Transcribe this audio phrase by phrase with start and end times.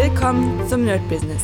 [0.00, 1.42] Willkommen zum Nerd Business.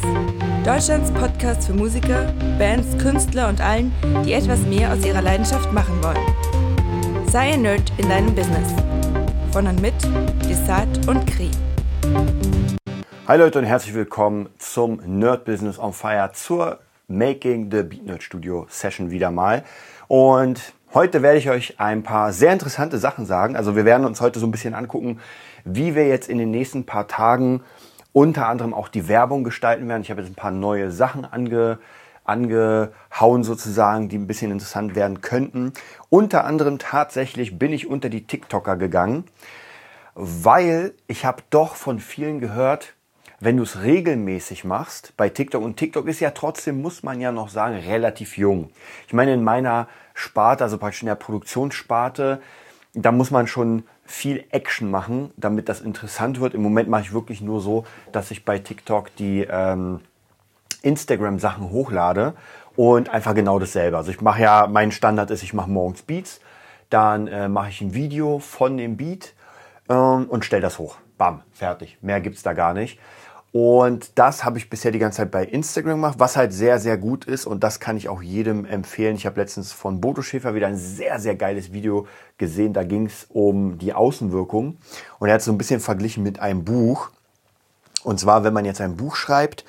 [0.64, 3.92] Deutschlands Podcast für Musiker, Bands, Künstler und allen,
[4.24, 7.26] die etwas mehr aus ihrer Leidenschaft machen wollen.
[7.26, 8.72] Sei ein Nerd in deinem Business.
[9.50, 9.94] Von und mit
[10.48, 11.50] Desart und Kri.
[13.26, 16.78] Hi Leute und herzlich willkommen zum Nerd Business on Fire zur
[17.08, 19.64] Making the Beat Nerd Studio Session wieder mal.
[20.06, 23.56] Und heute werde ich euch ein paar sehr interessante Sachen sagen.
[23.56, 25.18] Also wir werden uns heute so ein bisschen angucken,
[25.64, 27.64] wie wir jetzt in den nächsten paar Tagen
[28.14, 30.00] unter anderem auch die Werbung gestalten werden.
[30.00, 31.78] Ich habe jetzt ein paar neue Sachen ange,
[32.22, 35.72] angehauen sozusagen, die ein bisschen interessant werden könnten.
[36.08, 39.24] Unter anderem tatsächlich bin ich unter die TikToker gegangen,
[40.14, 42.94] weil ich habe doch von vielen gehört,
[43.40, 47.32] wenn du es regelmäßig machst bei TikTok, und TikTok ist ja trotzdem, muss man ja
[47.32, 48.70] noch sagen, relativ jung.
[49.08, 52.40] Ich meine, in meiner Sparte, also praktisch in der Produktionssparte,
[52.94, 56.54] da muss man schon viel Action machen, damit das interessant wird.
[56.54, 60.00] Im Moment mache ich wirklich nur so, dass ich bei TikTok die ähm,
[60.82, 62.34] Instagram-Sachen hochlade
[62.76, 63.96] und einfach genau dasselbe.
[63.96, 66.40] Also ich mache ja, mein Standard ist, ich mache morgens Beats,
[66.90, 69.34] dann äh, mache ich ein Video von dem Beat
[69.88, 70.96] ähm, und stelle das hoch.
[71.18, 71.98] Bam, fertig.
[72.00, 72.98] Mehr gibt's da gar nicht.
[73.56, 76.98] Und das habe ich bisher die ganze Zeit bei Instagram gemacht, was halt sehr, sehr
[76.98, 77.46] gut ist.
[77.46, 79.14] Und das kann ich auch jedem empfehlen.
[79.14, 82.72] Ich habe letztens von Bodo Schäfer wieder ein sehr, sehr geiles Video gesehen.
[82.72, 84.76] Da ging es um die Außenwirkung.
[85.20, 87.10] Und er hat so ein bisschen verglichen mit einem Buch.
[88.02, 89.64] Und zwar, wenn man jetzt ein Buch schreibt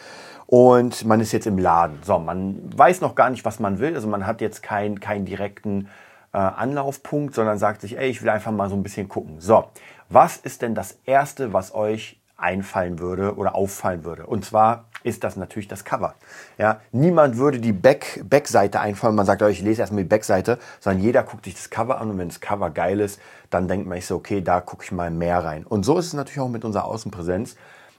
[0.48, 2.00] und man ist jetzt im Laden.
[2.04, 3.94] So, man weiß noch gar nicht, was man will.
[3.94, 5.90] Also man hat jetzt keinen keinen direkten
[6.34, 9.42] äh, Anlaufpunkt, sondern sagt sich, ey, ich will einfach mal so ein bisschen gucken.
[9.42, 9.66] So,
[10.10, 14.26] was ist denn das Erste, was euch einfallen würde oder auffallen würde.
[14.26, 16.16] Und zwar ist das natürlich das Cover.
[16.58, 19.16] Ja, niemand würde die Back, Backseite einfallen.
[19.16, 22.10] Man sagt, oh, ich lese erstmal die Backseite, sondern jeder guckt sich das Cover an
[22.10, 23.20] und wenn das Cover geil ist,
[23.50, 25.66] dann denkt man sich so, okay, da gucke ich mal mehr rein.
[25.66, 27.56] Und so ist es natürlich auch mit unserer Außenpräsenz.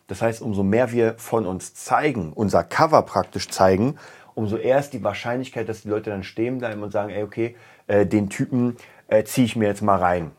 [0.09, 3.97] Das heißt, umso mehr wir von uns zeigen, unser Cover praktisch zeigen,
[4.35, 7.57] umso eher ist die Wahrscheinlichkeit, dass die Leute dann stehen bleiben und sagen, ey, okay,
[7.87, 8.77] äh, den Typen
[9.09, 10.33] äh, ziehe ich mir jetzt mal rein.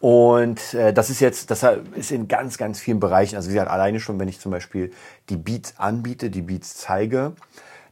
[0.00, 3.36] Und äh, das ist jetzt, das ist in ganz, ganz vielen Bereichen.
[3.36, 4.92] Also wie gesagt, alleine schon, wenn ich zum Beispiel
[5.28, 7.32] die Beats anbiete, die Beats zeige,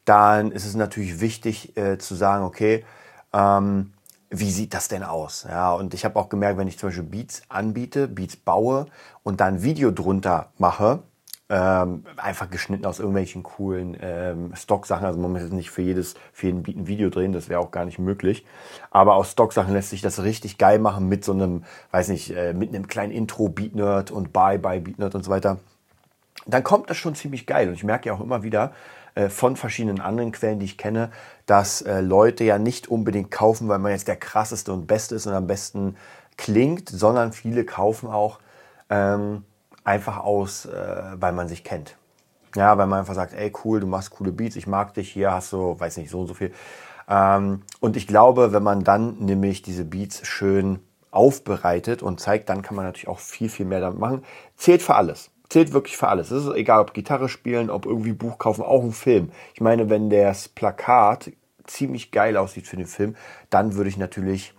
[0.05, 2.85] dann ist es natürlich wichtig äh, zu sagen, okay,
[3.33, 3.93] ähm,
[4.31, 5.47] wie sieht das denn aus?
[5.49, 8.87] Ja, und ich habe auch gemerkt, wenn ich zum Beispiel Beats anbiete, Beats baue
[9.23, 11.03] und dann Video drunter mache,
[11.49, 15.07] ähm, einfach geschnitten aus irgendwelchen coolen ähm, Stock-Sachen.
[15.07, 17.61] Also man muss jetzt nicht für jedes, für jeden Beat ein Video drehen, das wäre
[17.61, 18.45] auch gar nicht möglich.
[18.91, 22.53] Aber aus Stock-Sachen lässt sich das richtig geil machen mit so einem, weiß nicht, äh,
[22.53, 25.59] mit einem kleinen Intro Beat Nerd und Bye Bye Beat Nerd und so weiter.
[26.47, 27.69] Dann kommt das schon ziemlich geil.
[27.69, 28.73] Und ich merke ja auch immer wieder
[29.15, 31.11] äh, von verschiedenen anderen Quellen, die ich kenne,
[31.47, 35.27] dass äh, Leute ja nicht unbedingt kaufen, weil man jetzt der krasseste und beste ist
[35.27, 35.97] und am besten
[36.37, 38.41] klingt, sondern viele kaufen auch,
[38.91, 39.45] ähm,
[39.87, 41.97] einfach aus, äh, weil man sich kennt.
[42.55, 45.33] Ja, weil man einfach sagt, ey cool, du machst coole Beats, ich mag dich, hier
[45.33, 46.53] hast du, weiß nicht, so und so viel.
[47.09, 50.81] Ähm, und ich glaube, wenn man dann nämlich diese Beats schön
[51.11, 54.25] aufbereitet und zeigt, dann kann man natürlich auch viel, viel mehr damit machen.
[54.57, 55.31] Zählt für alles.
[55.49, 56.33] Zählt wirklich für alles.
[56.33, 59.31] Es ist egal, ob Gitarre spielen, ob irgendwie Buch kaufen, auch ein Film.
[59.55, 61.31] Ich meine, wenn das Plakat
[61.65, 63.15] ziemlich geil aussieht für den Film,
[63.51, 64.55] dann würde ich natürlich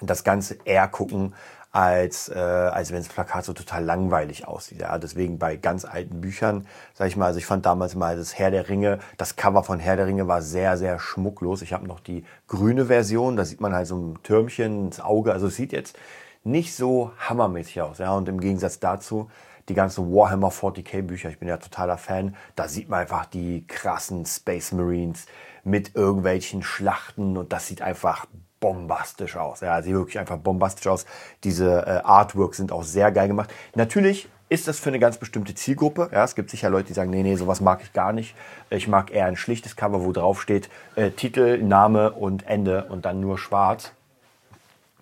[0.00, 1.34] das Ganze eher gucken,
[1.74, 4.82] als, äh, als wenn das Plakat so total langweilig aussieht.
[4.82, 8.38] Ja, deswegen bei ganz alten Büchern, sag ich mal, also ich fand damals mal das
[8.38, 11.62] Herr der Ringe, das Cover von Herr der Ringe war sehr, sehr schmucklos.
[11.62, 15.32] Ich habe noch die grüne Version, da sieht man halt so ein Türmchen ins Auge.
[15.32, 15.98] Also es sieht jetzt
[16.44, 17.98] nicht so hammermäßig aus.
[17.98, 19.28] Ja, und im Gegensatz dazu
[19.68, 23.66] die ganzen Warhammer 40k Bücher, ich bin ja totaler Fan, da sieht man einfach die
[23.66, 25.26] krassen Space Marines
[25.64, 28.26] mit irgendwelchen Schlachten und das sieht einfach
[28.64, 29.60] bombastisch aus.
[29.60, 31.04] Ja, sieht wirklich einfach bombastisch aus.
[31.44, 33.52] Diese äh, Artworks sind auch sehr geil gemacht.
[33.74, 36.08] Natürlich ist das für eine ganz bestimmte Zielgruppe.
[36.12, 38.34] Ja, es gibt sicher Leute, die sagen, nee, nee, sowas mag ich gar nicht.
[38.70, 43.04] Ich mag eher ein schlichtes Cover, wo drauf steht äh, Titel, Name und Ende und
[43.04, 43.92] dann nur schwarz.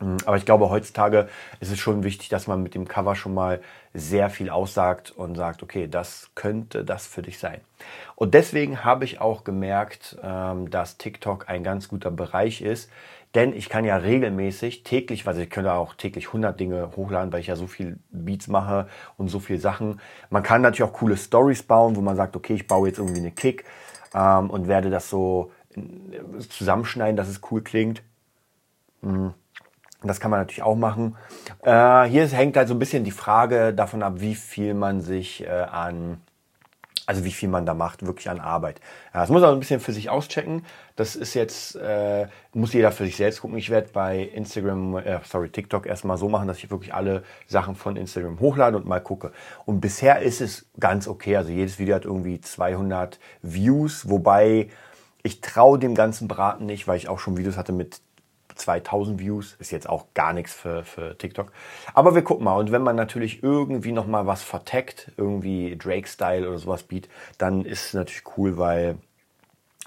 [0.00, 1.28] Mm, aber ich glaube, heutzutage
[1.60, 3.60] ist es schon wichtig, dass man mit dem Cover schon mal
[3.94, 7.60] sehr viel aussagt und sagt, okay, das könnte das für dich sein.
[8.16, 12.90] Und deswegen habe ich auch gemerkt, ähm, dass TikTok ein ganz guter Bereich ist,
[13.34, 17.40] denn ich kann ja regelmäßig täglich, weil ich könnte auch täglich 100 Dinge hochladen, weil
[17.40, 20.00] ich ja so viel Beats mache und so viel Sachen.
[20.30, 23.20] Man kann natürlich auch coole Stories bauen, wo man sagt, okay, ich baue jetzt irgendwie
[23.20, 23.64] eine Kick
[24.14, 25.80] ähm, und werde das so äh,
[26.48, 28.02] zusammenschneiden, dass es cool klingt.
[29.00, 29.34] Mhm.
[30.04, 31.16] Das kann man natürlich auch machen.
[31.62, 35.44] Äh, hier hängt halt so ein bisschen die Frage davon ab, wie viel man sich
[35.44, 36.20] äh, an
[37.06, 38.80] Also wie viel man da macht, wirklich an Arbeit.
[39.12, 40.64] Ja, das muss man ein bisschen für sich auschecken.
[40.94, 43.56] Das ist jetzt, äh, muss jeder für sich selbst gucken.
[43.56, 47.74] Ich werde bei Instagram, äh, sorry, TikTok erstmal so machen, dass ich wirklich alle Sachen
[47.74, 49.32] von Instagram hochlade und mal gucke.
[49.64, 51.36] Und bisher ist es ganz okay.
[51.36, 54.68] Also jedes Video hat irgendwie 200 Views, wobei
[55.24, 58.00] ich traue dem ganzen Braten nicht, weil ich auch schon Videos hatte mit
[58.54, 59.56] 2000 Views.
[59.58, 61.52] Ist jetzt auch gar nichts für, für TikTok.
[61.94, 62.56] Aber wir gucken mal.
[62.56, 67.86] Und wenn man natürlich irgendwie nochmal was verteckt, irgendwie Drake-Style oder sowas bietet, dann ist
[67.86, 68.96] es natürlich cool, weil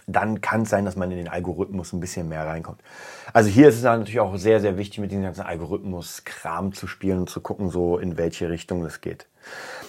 [0.08, 2.82] dann kann es sein, dass man in den Algorithmus ein bisschen mehr reinkommt.
[3.34, 7.20] Also hier ist es natürlich auch sehr, sehr wichtig, mit diesem ganzen Algorithmus-Kram zu spielen
[7.20, 9.28] und zu gucken, so in welche Richtung es geht.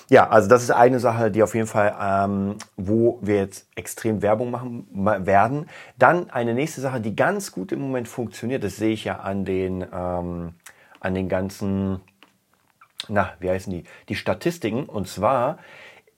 [0.08, 4.22] Ja, also das ist eine Sache, die auf jeden Fall, ähm, wo wir jetzt extrem
[4.22, 4.86] Werbung machen
[5.26, 5.68] werden.
[5.98, 9.44] Dann eine nächste Sache, die ganz gut im Moment funktioniert, das sehe ich ja an
[9.44, 10.54] den, ähm,
[11.00, 12.00] an den ganzen,
[13.08, 14.84] na, wie heißen die, die Statistiken.
[14.84, 15.58] Und zwar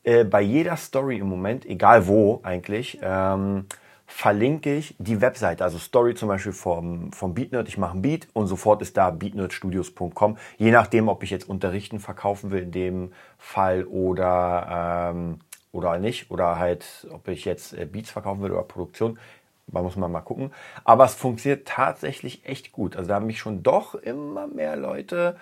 [0.04, 3.66] äh, bei jeder Story im Moment, egal wo eigentlich, ähm,
[4.10, 7.68] verlinke ich die Webseite, also Story zum Beispiel vom, vom BeatNerd.
[7.68, 10.38] Ich mache ein Beat und sofort ist da beatnerdstudios.com.
[10.56, 15.40] Je nachdem, ob ich jetzt unterrichten verkaufen will in dem Fall oder, ähm,
[15.72, 16.30] oder nicht.
[16.30, 19.18] Oder halt, ob ich jetzt äh, Beats verkaufen will oder Produktion.
[19.66, 20.52] Da muss man mal gucken.
[20.84, 22.96] Aber es funktioniert tatsächlich echt gut.
[22.96, 25.36] Also da haben mich schon doch immer mehr Leute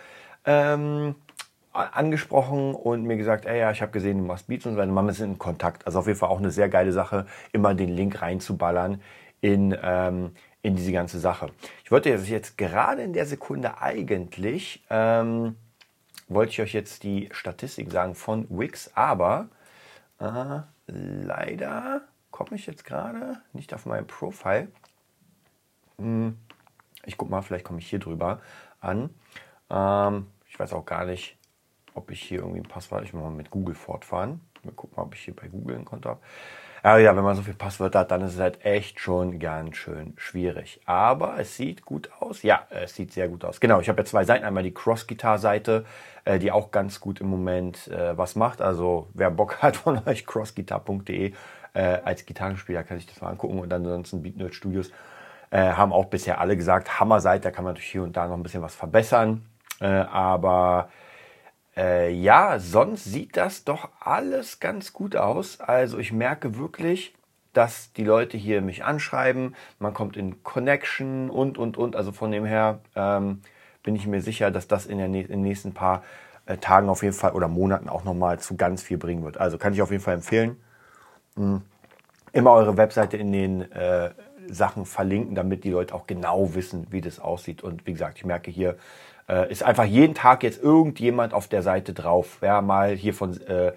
[0.44, 1.14] ähm,
[1.76, 4.90] angesprochen und mir gesagt, ey, ja, ich habe gesehen, du machst Beats und weiter.
[4.90, 5.86] Man ist in Kontakt.
[5.86, 9.00] Also auf jeden Fall auch eine sehr geile Sache, immer den Link reinzuballern
[9.40, 10.32] in, ähm,
[10.62, 11.50] in diese ganze Sache.
[11.84, 15.56] Ich wollte jetzt, gerade in der Sekunde eigentlich, ähm,
[16.28, 19.48] wollte ich euch jetzt die Statistik sagen von Wix, aber
[20.18, 24.68] äh, leider komme ich jetzt gerade nicht auf mein Profile.
[25.98, 26.36] Hm,
[27.04, 28.40] ich guck mal, vielleicht komme ich hier drüber
[28.80, 29.10] an.
[29.70, 31.36] Ähm, ich weiß auch gar nicht,
[31.96, 34.40] ob ich hier irgendwie ein Passwort, ich will mal mit Google fortfahren.
[34.62, 36.20] Mal gucken, ob ich hier bei Google ein Konto habe.
[36.82, 39.76] Aber ja, wenn man so viele Passwörter hat, dann ist es halt echt schon ganz
[39.76, 40.80] schön schwierig.
[40.84, 42.44] Aber es sieht gut aus.
[42.44, 43.58] Ja, es sieht sehr gut aus.
[43.58, 44.44] Genau, ich habe ja zwei Seiten.
[44.44, 45.84] Einmal die Cross-Guitar-Seite,
[46.24, 48.60] äh, die auch ganz gut im Moment äh, was macht.
[48.60, 51.32] Also wer Bock hat von euch, crossguitar.de
[51.72, 53.58] äh, als Gitarrenspieler kann sich das mal angucken.
[53.58, 54.92] Und ansonsten Beat Nerd Studios
[55.52, 58.42] haben auch bisher alle gesagt, Hammer-Seite, da kann man natürlich hier und da noch ein
[58.42, 59.46] bisschen was verbessern.
[59.78, 60.88] Aber
[61.76, 65.60] äh, ja, sonst sieht das doch alles ganz gut aus.
[65.60, 67.14] Also ich merke wirklich,
[67.52, 71.96] dass die Leute hier mich anschreiben, man kommt in Connection und, und, und.
[71.96, 73.40] Also von dem her ähm,
[73.82, 76.02] bin ich mir sicher, dass das in, der, in den nächsten paar
[76.46, 79.38] äh, Tagen auf jeden Fall oder Monaten auch nochmal zu ganz viel bringen wird.
[79.38, 80.56] Also kann ich auf jeden Fall empfehlen.
[81.34, 81.62] Mhm.
[82.32, 84.10] Immer eure Webseite in den äh,
[84.48, 87.62] Sachen verlinken, damit die Leute auch genau wissen, wie das aussieht.
[87.62, 88.76] Und wie gesagt, ich merke hier,
[89.28, 92.38] äh, ist einfach jeden Tag jetzt irgendjemand auf der Seite drauf.
[92.42, 93.72] Ja, mal hier von äh,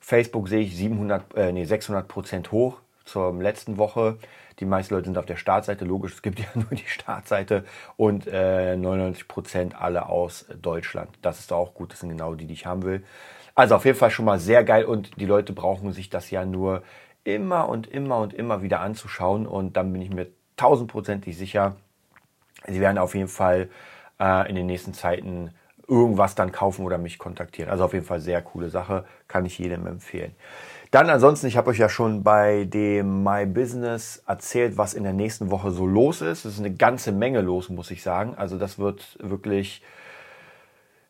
[0.00, 4.18] Facebook sehe ich 700, äh, nee, 600 Prozent hoch zur letzten Woche.
[4.60, 5.84] Die meisten Leute sind auf der Startseite.
[5.84, 7.64] Logisch, es gibt ja nur die Startseite
[7.96, 11.10] und äh, 99 Prozent alle aus Deutschland.
[11.22, 11.92] Das ist auch gut.
[11.92, 13.04] Das sind genau die, die ich haben will.
[13.54, 16.44] Also auf jeden Fall schon mal sehr geil und die Leute brauchen sich das ja
[16.44, 16.82] nur
[17.22, 20.26] immer und immer und immer wieder anzuschauen und dann bin ich mir
[20.56, 21.76] tausendprozentig sicher,
[22.66, 23.68] sie werden auf jeden Fall
[24.20, 25.50] äh, in den nächsten Zeiten
[25.86, 27.70] irgendwas dann kaufen oder mich kontaktieren.
[27.70, 30.34] Also auf jeden Fall sehr coole Sache, kann ich jedem empfehlen.
[30.90, 35.12] Dann ansonsten, ich habe euch ja schon bei dem My Business erzählt, was in der
[35.12, 36.44] nächsten Woche so los ist.
[36.44, 38.34] Es ist eine ganze Menge los, muss ich sagen.
[38.36, 39.82] Also das wird wirklich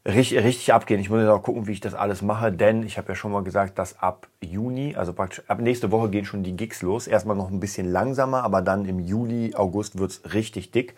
[0.07, 1.01] richtig, richtig abgehen.
[1.01, 3.33] Ich muss jetzt auch gucken, wie ich das alles mache, denn ich habe ja schon
[3.33, 7.07] mal gesagt, dass ab Juni, also praktisch ab nächste Woche gehen schon die Gigs los.
[7.07, 10.95] Erstmal noch ein bisschen langsamer, aber dann im Juli, August wird's richtig dick.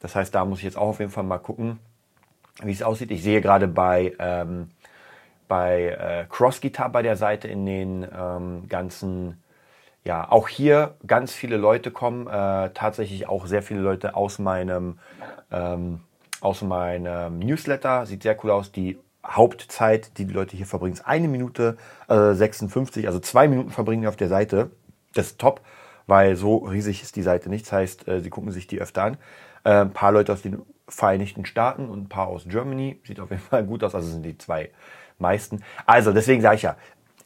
[0.00, 1.78] Das heißt, da muss ich jetzt auch auf jeden Fall mal gucken,
[2.62, 3.10] wie es aussieht.
[3.10, 4.70] Ich sehe gerade bei, ähm,
[5.48, 9.42] bei äh, Cross Guitar bei der Seite in den ähm, ganzen,
[10.04, 14.98] ja, auch hier ganz viele Leute kommen, äh, tatsächlich auch sehr viele Leute aus meinem,
[15.50, 16.00] ähm,
[16.44, 18.06] aus meinem Newsletter.
[18.06, 18.70] Sieht sehr cool aus.
[18.70, 23.70] Die Hauptzeit, die die Leute hier verbringen, ist eine Minute äh, 56, also zwei Minuten
[23.70, 24.70] verbringen auf der Seite.
[25.14, 25.62] Das ist top,
[26.06, 27.64] weil so riesig ist die Seite nicht.
[27.64, 29.16] Das heißt, äh, sie gucken sich die öfter an.
[29.64, 33.00] Äh, ein paar Leute aus den Vereinigten Staaten und ein paar aus Germany.
[33.04, 33.94] Sieht auf jeden Fall gut aus.
[33.94, 34.70] Also sind die zwei
[35.18, 35.62] meisten.
[35.86, 36.76] Also deswegen sage ich ja,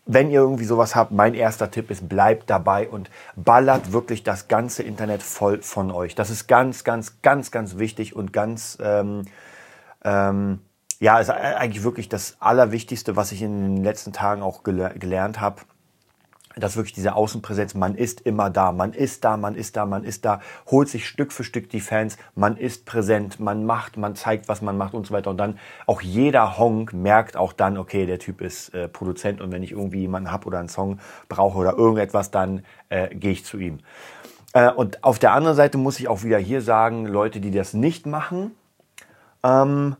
[0.08, 4.48] wenn ihr irgendwie sowas habt, mein erster Tipp ist, bleibt dabei und ballert wirklich das
[4.48, 6.14] ganze Internet voll von euch.
[6.14, 9.26] Das ist ganz, ganz, ganz, ganz wichtig und ganz, ähm,
[10.02, 10.60] ähm,
[10.98, 15.40] ja, ist eigentlich wirklich das Allerwichtigste, was ich in den letzten Tagen auch gel gelernt
[15.40, 15.60] habe
[16.58, 20.04] dass wirklich diese Außenpräsenz, man ist immer da, man ist da, man ist da, man
[20.04, 24.14] ist da, holt sich Stück für Stück die Fans, man ist präsent, man macht, man
[24.14, 25.30] zeigt, was man macht und so weiter.
[25.30, 29.52] Und dann auch jeder Honk merkt auch dann, okay, der Typ ist äh, Produzent und
[29.52, 30.98] wenn ich irgendwie jemanden hab oder einen Song
[31.28, 33.78] brauche oder irgendetwas, dann äh, gehe ich zu ihm.
[34.52, 37.74] Äh, und auf der anderen Seite muss ich auch wieder hier sagen, Leute, die das
[37.74, 38.52] nicht machen,
[39.42, 39.96] ähm,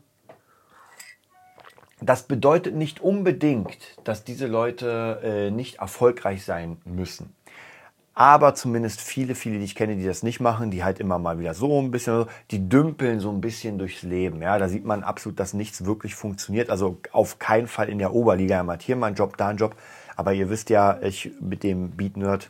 [2.01, 7.33] das bedeutet nicht unbedingt, dass diese Leute äh, nicht erfolgreich sein müssen.
[8.13, 11.39] Aber zumindest viele, viele, die ich kenne, die das nicht machen, die halt immer mal
[11.39, 14.41] wieder so ein bisschen, die dümpeln so ein bisschen durchs Leben.
[14.41, 16.69] Ja, da sieht man absolut, dass nichts wirklich funktioniert.
[16.69, 18.57] Also auf keinen Fall in der Oberliga.
[18.57, 19.73] Er hat hier mal einen Job, da einen Job.
[20.17, 22.49] Aber ihr wisst ja, ich mit dem Beat Nerd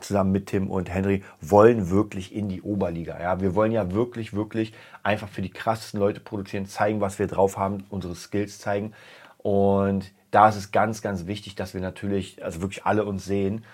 [0.00, 3.20] zusammen mit Tim und Henry wollen wirklich in die Oberliga.
[3.20, 4.72] Ja, wir wollen ja wirklich, wirklich
[5.02, 8.92] einfach für die krassesten Leute produzieren, zeigen, was wir drauf haben, unsere Skills zeigen.
[9.38, 13.64] Und da ist es ganz, ganz wichtig, dass wir natürlich, also wirklich alle uns sehen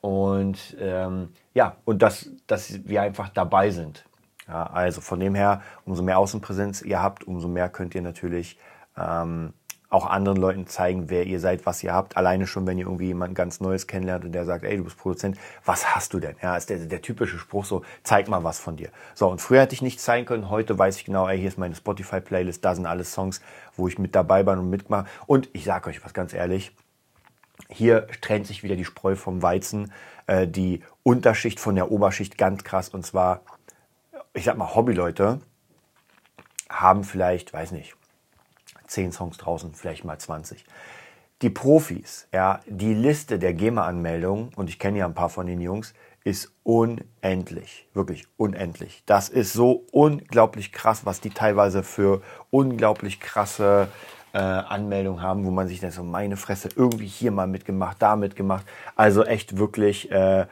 [0.00, 4.04] und ähm, ja, und dass, dass wir einfach dabei sind.
[4.46, 8.58] Ja, also von dem her, umso mehr Außenpräsenz ihr habt, umso mehr könnt ihr natürlich
[8.98, 9.54] ähm,
[9.94, 12.16] auch anderen Leuten zeigen, wer ihr seid, was ihr habt.
[12.16, 14.98] Alleine schon, wenn ihr irgendwie jemanden ganz Neues kennenlernt und der sagt, ey, du bist
[14.98, 16.34] Produzent, was hast du denn?
[16.42, 18.88] Ja, ist der, der typische Spruch so, zeig mal was von dir.
[19.14, 21.58] So, und früher hätte ich nichts zeigen können, heute weiß ich genau, ey, hier ist
[21.58, 23.40] meine Spotify-Playlist, da sind alle Songs,
[23.76, 25.06] wo ich mit dabei bin und mitmache.
[25.26, 26.72] Und ich sage euch was ganz ehrlich,
[27.68, 29.92] hier trennt sich wieder die Spreu vom Weizen,
[30.26, 32.88] äh, die Unterschicht von der Oberschicht ganz krass.
[32.88, 33.42] Und zwar,
[34.32, 35.38] ich sag mal, Hobbyleute
[36.68, 37.94] haben vielleicht, weiß nicht,
[38.86, 40.64] 10 Songs draußen, vielleicht mal 20.
[41.42, 45.60] Die Profis, ja, die Liste der GEMA-Anmeldungen, und ich kenne ja ein paar von den
[45.60, 49.02] Jungs, ist unendlich, wirklich unendlich.
[49.04, 53.88] Das ist so unglaublich krass, was die teilweise für unglaublich krasse
[54.32, 58.16] äh, Anmeldungen haben, wo man sich denkt, so meine Fresse, irgendwie hier mal mitgemacht, da
[58.16, 58.66] mitgemacht.
[58.96, 60.46] Also echt wirklich äh,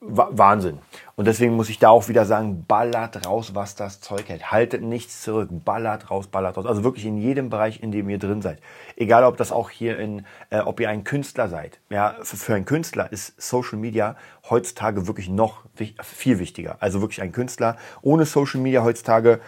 [0.00, 0.78] Wahnsinn.
[1.14, 4.50] Und deswegen muss ich da auch wieder sagen, ballert raus, was das Zeug hält.
[4.50, 6.66] Haltet nichts zurück, ballert raus, ballert raus.
[6.66, 8.60] Also wirklich in jedem Bereich, in dem ihr drin seid.
[8.96, 11.80] Egal, ob das auch hier in, äh, ob ihr ein Künstler seid.
[11.88, 14.16] Ja, für, für einen Künstler ist Social Media
[14.50, 15.62] heutzutage wirklich noch
[16.02, 16.76] viel wichtiger.
[16.80, 19.40] Also wirklich ein Künstler ohne Social Media heutzutage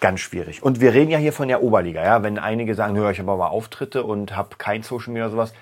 [0.00, 0.62] ganz schwierig.
[0.62, 2.04] Und wir reden ja hier von der Oberliga.
[2.04, 5.32] Ja, wenn einige sagen, hör, ich habe aber Auftritte und habe kein Social Media oder
[5.32, 5.52] sowas,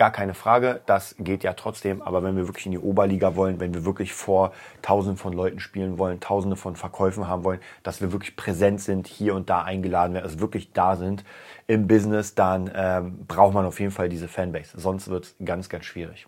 [0.00, 2.00] Gar keine Frage, das geht ja trotzdem.
[2.00, 5.60] Aber wenn wir wirklich in die Oberliga wollen, wenn wir wirklich vor Tausenden von Leuten
[5.60, 9.60] spielen wollen, Tausende von Verkäufen haben wollen, dass wir wirklich präsent sind, hier und da
[9.60, 11.22] eingeladen werden, also wirklich da sind
[11.66, 14.80] im Business, dann ähm, braucht man auf jeden Fall diese Fanbase.
[14.80, 16.26] Sonst wird es ganz, ganz schwierig.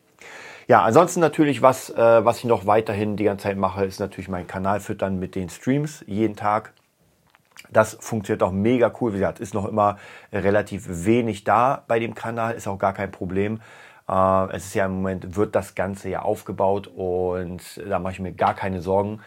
[0.68, 4.28] Ja, ansonsten natürlich, was, äh, was ich noch weiterhin die ganze Zeit mache, ist natürlich
[4.28, 6.74] mein Kanal füttern mit den Streams jeden Tag.
[7.72, 9.12] Das funktioniert auch mega cool.
[9.12, 9.96] Wie gesagt, ist noch immer
[10.32, 13.60] relativ wenig da bei dem Kanal, ist auch gar kein Problem.
[14.08, 18.20] Äh, es ist ja im Moment, wird das Ganze ja aufgebaut und da mache ich
[18.20, 19.20] mir gar keine Sorgen,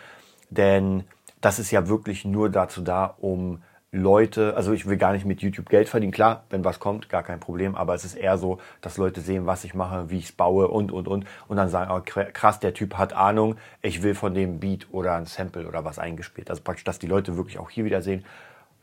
[0.50, 1.06] denn
[1.42, 3.62] das ist ja wirklich nur dazu da, um
[3.96, 6.12] Leute, also ich will gar nicht mit YouTube Geld verdienen.
[6.12, 7.76] Klar, wenn was kommt, gar kein Problem.
[7.76, 10.68] Aber es ist eher so, dass Leute sehen, was ich mache, wie ich es baue
[10.68, 11.26] und, und, und.
[11.48, 13.56] Und dann sagen, oh, krass, der Typ hat Ahnung.
[13.82, 16.50] Ich will von dem Beat oder ein Sample oder was eingespielt.
[16.50, 18.26] Also praktisch, dass die Leute wirklich auch hier wieder sehen,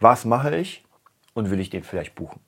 [0.00, 0.83] was mache ich
[1.35, 2.40] und will ich den vielleicht buchen.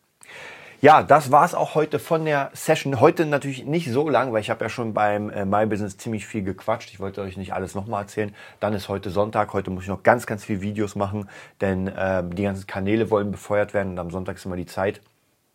[0.84, 3.00] Ja, das war es auch heute von der Session.
[3.00, 6.26] Heute natürlich nicht so lang, weil ich habe ja schon beim äh, My Business ziemlich
[6.26, 6.90] viel gequatscht.
[6.90, 8.34] Ich wollte euch nicht alles nochmal erzählen.
[8.60, 9.54] Dann ist heute Sonntag.
[9.54, 11.26] Heute muss ich noch ganz, ganz viele Videos machen,
[11.62, 15.00] denn äh, die ganzen Kanäle wollen befeuert werden und am Sonntag ist immer die Zeit.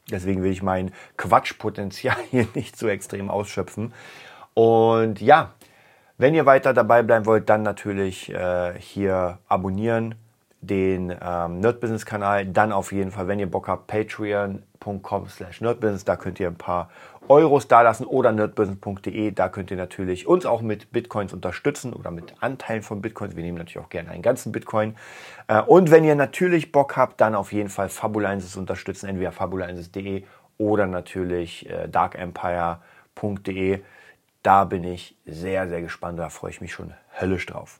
[0.10, 3.94] Deswegen will ich mein Quatschpotenzial hier nicht so extrem ausschöpfen.
[4.56, 5.54] Und ja,
[6.18, 10.16] wenn ihr weiter dabei bleiben wollt, dann natürlich äh, hier abonnieren,
[10.62, 12.48] den ähm, Nerdbusiness-Kanal.
[12.48, 16.06] Dann auf jeden Fall, wenn ihr Bock habt, patreon.com slash nerdbusiness.
[16.06, 16.90] Da könnt ihr ein paar
[17.28, 19.32] Euros dalassen oder nerdbusiness.de.
[19.32, 23.36] Da könnt ihr natürlich uns auch mit Bitcoins unterstützen oder mit Anteilen von Bitcoins.
[23.36, 24.96] Wir nehmen natürlich auch gerne einen ganzen Bitcoin.
[25.48, 29.08] Äh, und wenn ihr natürlich Bock habt, dann auf jeden Fall Fabulensis unterstützen.
[29.08, 30.24] Entweder fabulensis.de
[30.58, 33.82] oder natürlich äh, darkempire.de.
[34.44, 36.20] Da bin ich sehr, sehr gespannt.
[36.20, 37.80] Da freue ich mich schon höllisch drauf.